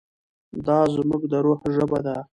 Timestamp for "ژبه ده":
1.75-2.17